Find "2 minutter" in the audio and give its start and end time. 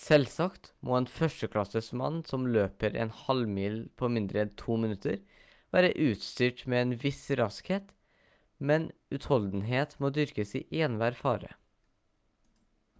4.62-5.18